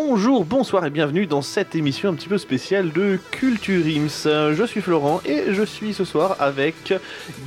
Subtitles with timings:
[0.00, 4.54] Bonjour, bonsoir et bienvenue dans cette émission un petit peu spéciale de Culture Ims.
[4.54, 6.94] Je suis Florent et je suis ce soir avec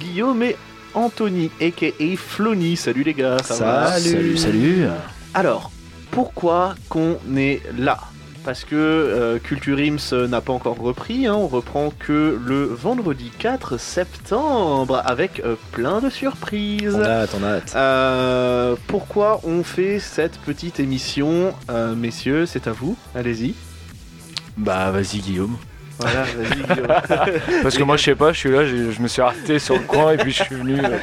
[0.01, 0.57] Guillaume et
[0.93, 1.87] Anthony, aka
[2.17, 2.75] Flony.
[2.75, 4.83] Salut les gars, ça va Salut, salut.
[5.33, 5.71] Alors,
[6.11, 7.97] pourquoi qu'on est là?
[8.43, 11.35] Parce que euh, Culture Ims n'a pas encore repris, hein.
[11.35, 16.95] on reprend que le vendredi 4 septembre avec euh, plein de surprises.
[16.95, 17.73] On a hâte, on a hâte.
[17.75, 23.53] Euh, pourquoi on fait cette petite émission Euh, Messieurs, c'est à vous, allez-y.
[24.57, 25.57] Bah vas-y Guillaume.
[26.01, 27.61] Voilà, vas-y.
[27.63, 29.81] Parce que moi je sais pas, je suis là, je me suis arrêté sur le
[29.81, 30.77] coin et puis je suis venu.
[30.83, 30.97] euh,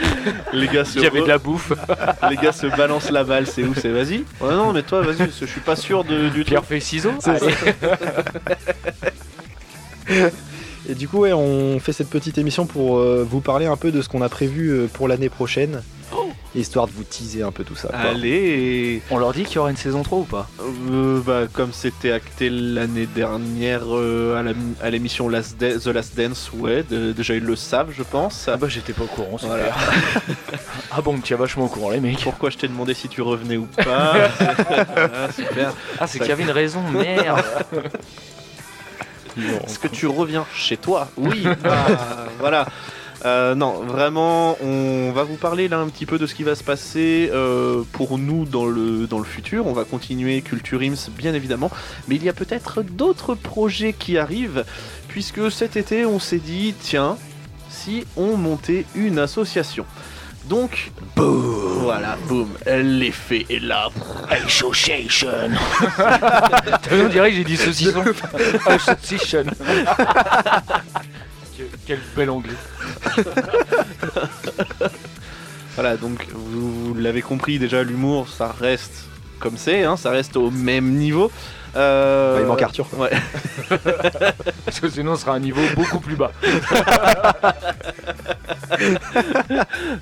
[0.52, 1.72] les gars se Il y avait re- de la bouffe.
[2.30, 4.24] les gars se balancent la balle, c'est où c'est vas-y.
[4.40, 6.68] Ouais non mais toi vas-y, parce que je suis pas sûr de, du Pierre truc.
[6.70, 7.12] fait ciseaux.
[10.88, 13.92] Et du coup, ouais, on fait cette petite émission pour euh, vous parler un peu
[13.92, 15.82] de ce qu'on a prévu euh, pour l'année prochaine,
[16.60, 17.88] histoire de vous teaser un peu tout ça.
[17.88, 17.98] quoi.
[17.98, 20.48] Allez On leur dit qu'il y aura une saison 3 ou pas?
[20.90, 25.86] Euh, bah, comme c'était acté l'année dernière euh, à la- à l'émission Last Da- The
[25.86, 28.48] Last Dance, ouais, de- déjà ils le savent, je pense.
[28.48, 29.56] Ah bah j'étais pas au courant, super.
[29.56, 29.72] Voilà.
[30.92, 32.20] ah bon, tu es vachement au courant les mecs.
[32.22, 33.84] Pourquoi je t'ai demandé si tu revenais ou pas?
[33.84, 35.72] Voilà, Super.
[35.98, 37.42] Ah c'est qu'il y avait une raison, merde.
[39.64, 41.08] Est-ce que tu reviens chez toi?
[41.16, 41.44] Oui.
[41.64, 42.66] Ah, voilà.
[43.24, 46.54] Euh, non, vraiment, on va vous parler là un petit peu de ce qui va
[46.54, 49.66] se passer euh, pour nous dans le, dans le futur.
[49.66, 51.70] On va continuer Culture Ims, bien évidemment,
[52.06, 54.64] mais il y a peut-être d'autres projets qui arrivent,
[55.08, 57.16] puisque cet été, on s'est dit, tiens,
[57.68, 59.84] si on montait une association.
[60.48, 63.90] Donc, boum, voilà, boum, l'effet est là.
[64.30, 65.28] Association.
[66.90, 68.02] On dirait que j'ai dit saucisson.
[68.66, 69.44] Association.
[71.88, 72.52] Que- Quel bel anglais.
[75.74, 79.04] Voilà, donc vous, vous l'avez compris déjà, l'humour, ça reste
[79.38, 81.30] comme c'est, hein, ça reste au même niveau.
[81.76, 82.88] Euh, Bah, il manque Arthur.
[82.88, 83.06] quoi.
[83.08, 83.12] Ouais.
[84.64, 86.32] Parce que sinon on sera à un niveau beaucoup plus bas.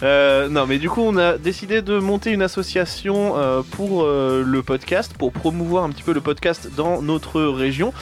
[0.03, 4.43] Euh, non, mais du coup, on a décidé de monter une association euh, pour euh,
[4.45, 7.93] le podcast, pour promouvoir un petit peu le podcast dans notre région.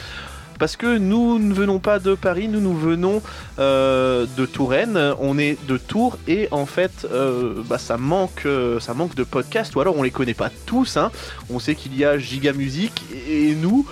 [0.59, 3.23] Parce que nous ne venons pas de Paris, nous nous venons
[3.59, 8.79] euh, de Touraine, on est de Tours et en fait euh, bah, ça, manque, euh,
[8.81, 10.97] ça manque de podcasts ou alors on les connaît pas tous.
[10.97, 11.11] hein.
[11.51, 13.87] On sait qu'il y a Giga Music et nous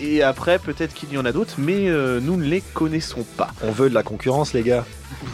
[0.00, 1.88] et après peut-être qu'il y en a d'autres mais
[2.20, 3.48] nous ne les connaissons pas.
[3.62, 4.84] On veut de la concurrence, les gars.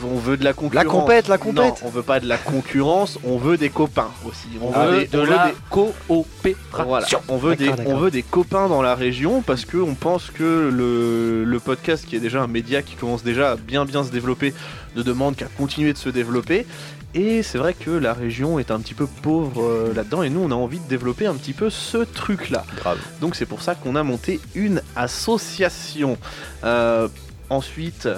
[0.05, 0.85] On veut de la concurrence.
[0.85, 1.83] La compète, la Non, compète.
[1.85, 4.49] on veut pas de la concurrence, on veut des copains aussi.
[4.61, 6.85] On On veut veut des- de on veut des- coopération.
[6.87, 7.07] voilà.
[7.29, 7.93] On veut des, D'accord, d'accord.
[7.95, 12.05] on veut des copains dans la région parce que on pense que le, le podcast
[12.07, 14.53] qui est déjà un média qui commence déjà à bien bien se développer
[14.97, 16.67] ne demande qu'à continuer de se développer.
[17.15, 20.41] Et c'est vrai que la région est un petit peu pauvre euh, là-dedans et nous
[20.41, 22.65] on a envie de développer un petit peu ce truc-là.
[22.77, 22.99] Grave.
[23.21, 26.17] Donc c'est pour ça qu'on a monté une association.
[26.65, 27.09] Euh,
[27.51, 28.09] ensuite,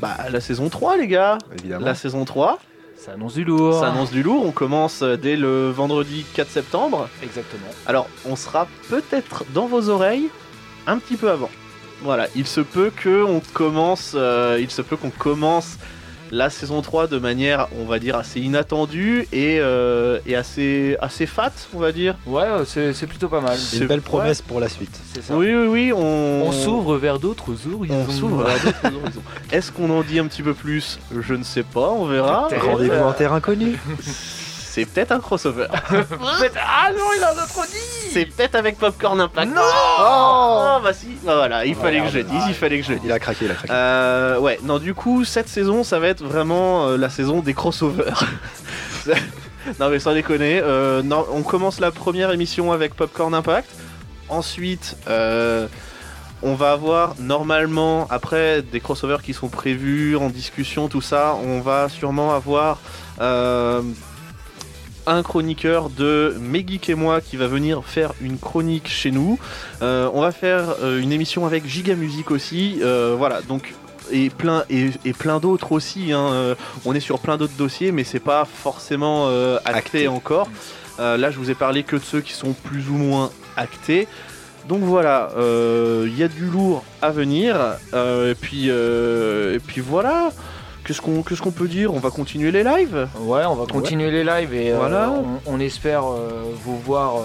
[0.00, 1.38] bah, la saison 3 les gars.
[1.58, 1.84] Évidemment.
[1.84, 2.58] La saison 3,
[2.96, 3.80] Ça annonce du lourd.
[3.80, 4.44] ça annonce du lourd.
[4.46, 7.08] On commence euh, dès le vendredi 4 septembre.
[7.22, 7.68] Exactement.
[7.86, 10.28] Alors, on sera peut-être dans vos oreilles
[10.86, 11.50] un petit peu avant.
[12.02, 15.78] Voilà, il se peut que on commence, euh, il se peut qu'on commence
[16.30, 21.26] la saison 3 de manière, on va dire, assez inattendue et, euh, et assez, assez
[21.26, 22.14] fat, on va dire.
[22.26, 23.56] Ouais, euh, c'est c'est plutôt pas mal.
[23.56, 24.98] C'est- Une belle promesse pour la suite.
[25.14, 25.36] C'est ça.
[25.36, 25.98] Oui, oui, oui, on,
[26.46, 28.06] On s'ouvre vers d'autres horizons.
[28.08, 29.22] On s'ouvre à d'autres horizons.
[29.52, 30.98] Est-ce qu'on en dit un petit peu plus?
[31.18, 32.48] Je ne sais pas, on verra.
[32.60, 33.78] Rendez-vous en terre inconnue.
[34.78, 35.66] C'est peut-être un crossover.
[35.90, 37.66] Ah non, il a notre
[38.12, 39.52] C'est peut-être avec Popcorn Impact.
[39.52, 39.60] Non
[39.98, 42.98] Oh bah si, bah voilà, il fallait que je dise, il fallait que je le
[42.98, 43.06] dise.
[43.06, 43.72] Il a craqué, il a craqué.
[43.72, 47.54] Euh, ouais, non, du coup, cette saison, ça va être vraiment euh, la saison des
[47.54, 48.24] crossovers.
[49.80, 53.70] non, mais sans déconner, euh, non, on commence la première émission avec Popcorn Impact.
[54.28, 55.66] Ensuite, euh,
[56.42, 61.60] on va avoir normalement, après des crossovers qui sont prévus, en discussion, tout ça, on
[61.60, 62.78] va sûrement avoir
[63.20, 63.82] euh,
[65.08, 69.38] un chroniqueur de Megeek et moi qui va venir faire une chronique chez nous.
[69.82, 72.78] Euh, on va faire euh, une émission avec Giga Music aussi.
[72.82, 73.74] Euh, voilà, donc
[74.10, 76.12] et plein et, et plein d'autres aussi.
[76.12, 76.54] hein.
[76.86, 79.28] On est sur plein d'autres dossiers, mais c'est pas forcément
[79.64, 80.08] acté, Acté.
[80.08, 80.48] encore.
[80.98, 84.08] Là, je vous ai parlé que de ceux qui sont plus ou moins actés.
[84.66, 87.56] Donc voilà, il y a du lourd à venir.
[87.94, 90.30] Et puis euh, et puis voilà.
[90.88, 91.02] Qu'est-ce
[91.42, 91.92] qu'on peut dire?
[91.92, 93.08] On va continuer les lives?
[93.20, 97.20] Ouais, on va continuer les lives et euh, on, on espère euh, vous voir euh,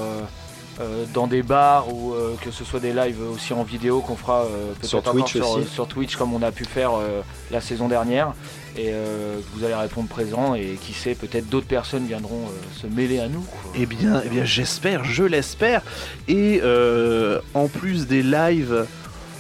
[0.81, 4.18] euh, dans des bars ou euh, que ce soit des lives aussi en vidéo qu'on
[4.18, 5.69] fera euh, peut-être Sur encore Twitch sur, aussi.
[5.69, 7.21] sur Twitch comme on a pu faire euh,
[7.51, 8.33] la saison dernière
[8.75, 12.88] et euh, vous allez répondre présent et qui sait peut-être d'autres personnes viendront euh, se
[12.88, 13.42] mêler à nous.
[13.44, 13.71] quoi.
[13.75, 15.83] Eh bien, eh bien j'espère, je l'espère.
[16.27, 18.86] Et euh, en plus des lives,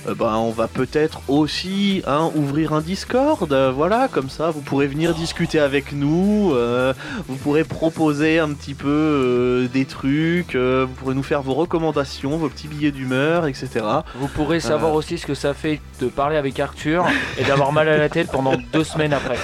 [0.07, 3.51] euh, ben, on va peut-être aussi hein, ouvrir un Discord.
[3.51, 6.51] euh, voilà, comme ça, vous pourrez venir discuter avec nous.
[6.53, 6.93] euh,
[7.27, 10.55] vous pourrez proposer un petit peu euh, des trucs.
[10.55, 13.67] euh, vous pourrez nous faire vos recommandations, vos petits billets d'humeur, etc.
[14.15, 17.05] Vous pourrez savoir aussi ce que ça fait de parler avec Arthur
[17.37, 19.37] et d'avoir mal à la tête pendant deux semaines après.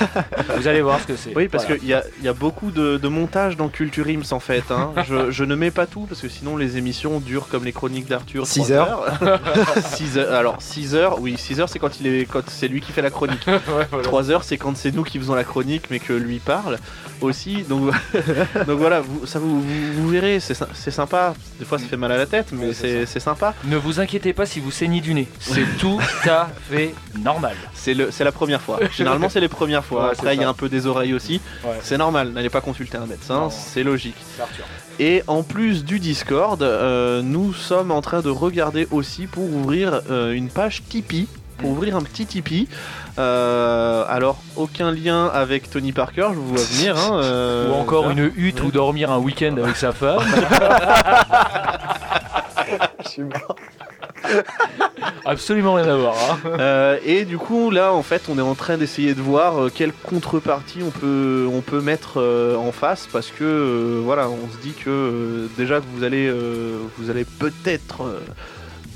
[0.58, 1.34] Vous allez voir ce que c'est.
[1.36, 1.80] Oui, parce Voilà.
[1.80, 4.64] qu'il y a, il y a beaucoup de, de montage dans Culture Ims en fait.
[4.72, 4.92] hein.
[5.08, 8.08] je, je ne mets pas tout parce que sinon les émissions durent comme les chroniques
[8.08, 8.46] d'Arthur.
[8.48, 9.06] Six 3 heures.
[9.96, 10.34] 6 heures.
[10.34, 13.02] Alors 6 heures, oui, 6 heures c'est quand il est quand c'est lui qui fait
[13.02, 13.46] la chronique.
[13.48, 14.04] Ouais, voilà.
[14.04, 16.78] 3 heures c'est quand c'est nous qui faisons la chronique mais que lui parle
[17.22, 17.64] aussi.
[17.64, 17.92] Donc,
[18.68, 21.34] donc voilà, vous, ça vous, vous, vous verrez, c'est c'est sympa.
[21.60, 23.54] Des fois ça fait mal à la tête, mais Ouais, c'est sympa.
[23.66, 25.28] Ne vous inquiétez pas si vous saignez du nez.
[25.40, 27.56] C'est tout à fait normal.
[27.74, 28.80] C'est le- c'est la première fois.
[28.96, 30.06] Généralement c'est les premières fois.
[30.06, 31.42] Ouais, Après il y a un peu des oreilles aussi.
[31.64, 31.72] Ouais.
[31.82, 33.50] C'est normal, n'allez pas consulter un médecin, Non.
[33.50, 34.16] c'est logique.
[34.36, 34.66] C'est Arthur.
[35.02, 40.02] Et en plus du Discord, euh, nous sommes en train de regarder aussi pour ouvrir
[40.10, 41.28] euh, une page Tipeee,
[41.58, 42.68] pour ouvrir un petit Tipeee.
[43.18, 46.96] Euh, alors, aucun lien avec Tony Parker, je vous vois venir.
[46.98, 48.22] hein, euh, Ou encore voilà.
[48.22, 50.22] une hutte ou dormir un week-end avec sa femme.
[53.04, 53.56] Je suis mort.
[55.26, 56.16] Absolument rien à voir.
[56.16, 56.38] hein.
[56.60, 59.72] Euh, et du coup, là, en fait, on est en train d'essayer de voir euh,
[59.74, 64.50] quelle contrepartie on peut, on peut mettre euh, en face parce que, euh, voilà, on
[64.52, 68.02] se dit que euh, déjà que vous allez, euh, vous allez peut-être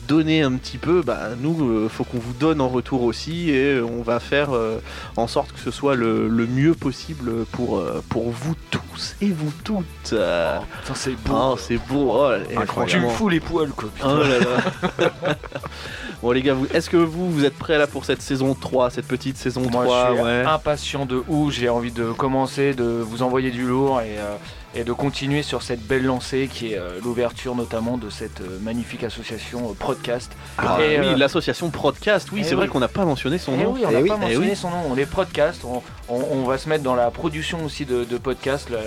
[0.07, 3.79] donner un petit peu, bah, nous, euh, faut qu'on vous donne en retour aussi et
[3.81, 4.79] on va faire euh,
[5.17, 9.29] en sorte que ce soit le, le mieux possible pour, euh, pour vous tous et
[9.29, 10.13] vous toutes.
[10.13, 11.33] Oh, c'est beau.
[11.33, 13.89] oh, c'est beau, oh, tu me fous les poils, quoi.
[13.93, 14.19] putain.
[14.19, 15.35] Oh là là.
[16.21, 19.07] bon les gars, est-ce que vous, vous êtes prêts là pour cette saison 3, cette
[19.07, 20.43] petite saison Moi, 3 je suis ouais.
[20.45, 24.35] impatient de où j'ai envie de commencer, de vous envoyer du lourd et, euh,
[24.75, 28.57] et de continuer sur cette belle lancée qui est euh, l'ouverture notamment de cette euh,
[28.61, 30.31] magnifique association euh, Prodcast.
[30.57, 33.53] Ah, Et, oui, euh, l'association Prodcast, oui, eh c'est vrai qu'on n'a pas mentionné son
[33.59, 33.71] Eh nom.
[33.73, 34.55] oui, on Eh n'a oui, pas eh mentionné oui.
[34.55, 34.83] son nom.
[34.89, 35.61] On est podcast.
[35.65, 38.77] On, on- on va se mettre dans la production aussi de, de podcasts, le-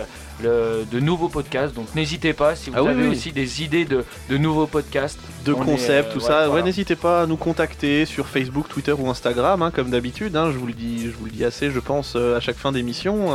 [0.43, 1.75] le- de nouveaux podcasts.
[1.75, 3.13] Donc n'hésitez pas si vous Ah avez oui.
[3.13, 5.19] aussi des idées de, de nouveaux podcasts.
[5.45, 6.51] de concepts, euh, tout ouais, ça.
[6.51, 10.35] Ouais, n'hésitez pas à nous contacter sur Facebook, Twitter ou Instagram, hein, comme d'habitude.
[10.37, 12.57] hein, je vous le dis, je vous le dis assez, je pense, euh, à chaque
[12.57, 13.29] fin d'émission.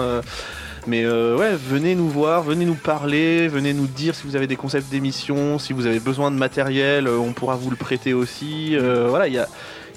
[0.87, 4.47] Mais euh, ouais, venez nous voir, venez nous parler, venez nous dire si vous avez
[4.47, 8.13] des concepts d'émission, si vous avez besoin de matériel, euh, on pourra vous le prêter
[8.13, 8.75] aussi.
[8.75, 9.47] euh, voilà, il y a,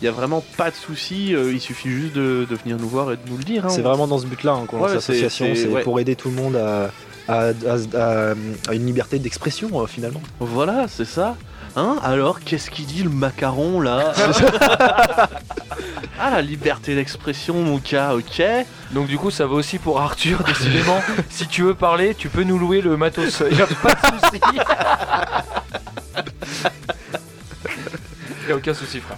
[0.01, 1.35] il y a vraiment pas de souci.
[1.35, 3.65] euh, il suffit juste de, de venir nous voir et de nous le dire.
[3.67, 3.71] hein.
[3.71, 5.83] C'est vraiment dans ce but-là hein, qu'on lance Ouais, l'association, c'est- ouais.
[5.83, 6.91] pour aider tout le monde à,
[7.29, 8.35] à- à- à-
[8.69, 10.21] à une liberté d'expression euh, finalement.
[10.41, 11.37] Voilà, c'est ça.
[11.77, 14.13] Hein Alors, qu'est-ce qu'il dit le macaron là
[16.19, 18.43] Ah, la liberté d'expression, mon cas, ok.
[18.93, 20.43] Donc du coup, ça va aussi pour Arthur.
[20.45, 23.43] Décidément, si tu veux parler, tu peux nous louer le matos.
[23.51, 24.41] Il a pas de souci.
[28.47, 29.17] Il a aucun souci, frère.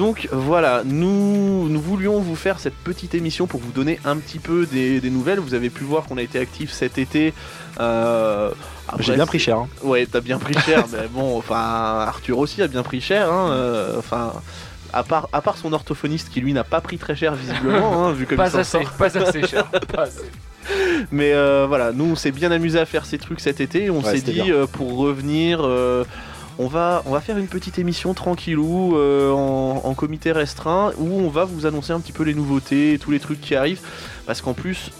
[0.00, 4.38] Donc voilà, nous, nous voulions vous faire cette petite émission pour vous donner un petit
[4.38, 5.40] peu des, des nouvelles.
[5.40, 7.34] Vous avez pu voir qu'on a été actif cet été.
[7.80, 8.50] Euh,
[8.88, 9.58] après, J'ai bien pris cher.
[9.58, 9.68] hein.
[9.82, 11.54] Ouais, t'as bien pris cher, mais bon, enfin,
[12.08, 14.32] Arthur aussi a bien pris cher, hein, euh, enfin,
[14.94, 18.12] à part, à part son orthophoniste qui lui n'a pas pris très cher visiblement, hein,
[18.12, 18.92] vu comme il Pas s'en assez, sort.
[18.92, 19.66] pas assez cher.
[19.66, 20.30] Pas assez.
[21.12, 23.90] Mais euh, voilà, nous on s'est bien amusé à faire ces trucs cet été, et
[23.90, 26.04] on Ouais, s'est dit euh, pour revenir, euh,
[26.58, 31.66] on va, faire une petite émission tranquillou euh, en, comité restreint où on va vous
[31.66, 33.80] annoncer un petit peu les nouveautés, tous les trucs qui arrivent,
[34.26, 34.90] parce qu'en plus.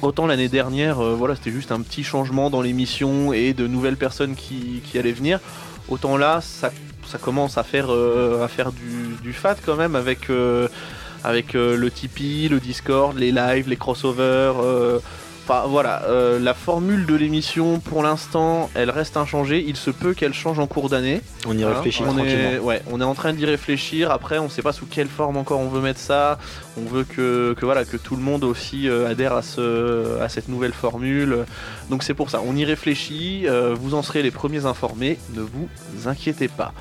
[0.00, 3.96] Autant l'année dernière, euh, voilà, c'était juste un petit changement dans l'émission et de nouvelles
[3.96, 5.40] personnes qui, allaient venir.
[5.88, 6.70] Autant là, ça,
[7.20, 10.28] commence à faire, euh, à faire du, du fat quand même avec,
[11.24, 15.00] avec le Tipeee, le Discord, les lives, les crossovers.
[15.50, 19.64] Enfin voilà, euh, la formule de l'émission pour l'instant, elle reste inchangée.
[19.66, 21.22] Il se peut qu'elle change en cours d'année.
[21.46, 24.10] On y réfléchit on est, ouais, on est en train d'y réfléchir.
[24.10, 26.38] Après, on sait pas sous quelle forme encore on veut mettre ça.
[26.76, 30.28] On veut que, que voilà que tout le monde aussi euh, adhère à ce à
[30.28, 31.46] cette nouvelle formule.
[31.88, 32.42] Donc c'est pour ça.
[32.46, 33.44] On y réfléchit.
[33.46, 35.18] euh, vous en serez les premiers informés.
[35.34, 35.68] Ne vous
[36.04, 36.74] inquiétez pas.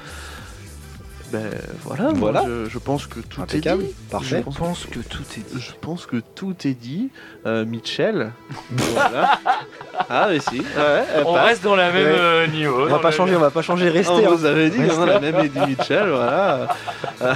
[1.31, 1.43] Ben
[1.83, 2.03] voilà.
[2.11, 2.43] moi, Voilà.
[2.47, 3.93] je, je pense que tout Impeccable, est dit.
[4.09, 4.43] parfait.
[4.49, 5.59] Je pense que tout est dit.
[5.61, 7.09] Je pense que tout est dit.
[7.45, 8.31] Euh, Mitchell.
[8.71, 9.39] voilà.
[10.09, 10.59] Ah mais si.
[10.59, 11.45] Ouais, On passe.
[11.47, 12.15] reste dans la même Ouais.
[12.17, 12.83] euh, niveau.
[12.83, 14.25] On va pas changer, même- on va pas changer, On rester.
[14.25, 14.29] hein.
[14.31, 16.67] vous avait dit, hein, la même Eddie Mitchell, voilà.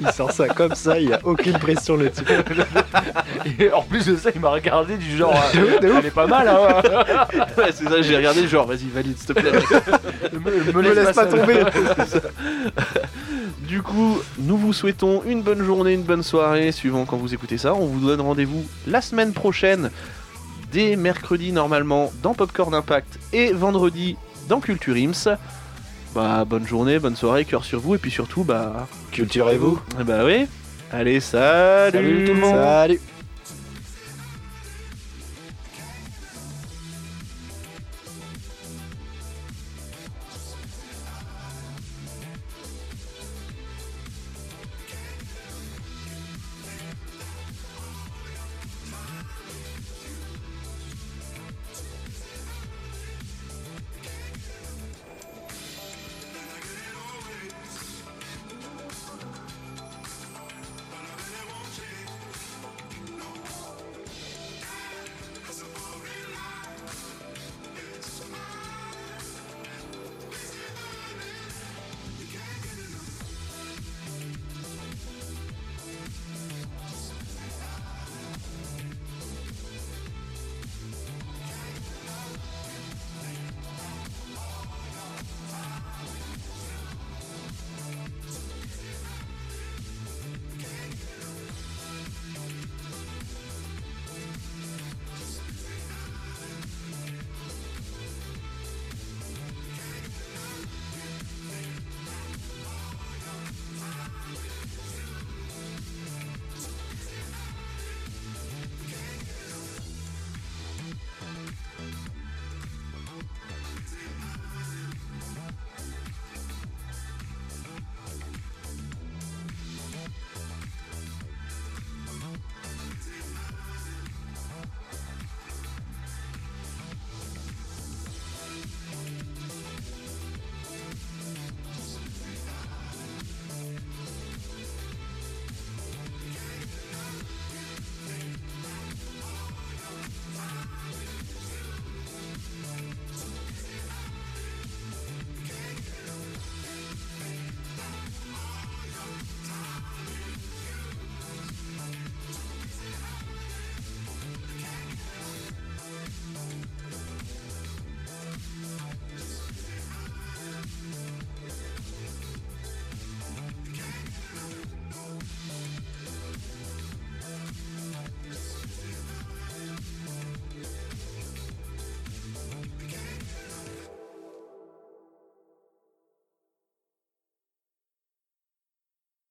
[0.00, 2.24] Il sort ça comme ça, il y a aucune pression là-dessus.
[3.58, 5.32] Et en plus de ça, il m'a regardé du genre.
[5.54, 5.78] Euh.
[5.98, 6.82] Elle est pas mal, hein.
[7.58, 9.52] Ouais, c'est ça, j'ai regardé, genre, vas-y, valide, s'il te plaît.
[10.32, 11.40] me, Me laisse pas seul.
[11.40, 11.62] tomber.
[13.60, 17.58] Du coup, nous vous souhaitons une bonne journée, une bonne soirée, suivant quand vous écoutez
[17.58, 17.74] ça.
[17.74, 19.90] On vous donne rendez-vous la semaine prochaine
[20.72, 24.16] dès mercredi normalement dans Popcorn Impact et vendredi
[24.48, 25.36] dans Culture Ims.
[26.14, 29.80] Bah bonne journée, bonne soirée, cœur sur vous et puis surtout bah Culturez-vous.
[30.06, 30.46] bah oui.
[30.92, 32.54] Allez, salut, Salut tout le monde.
[32.54, 33.00] Salut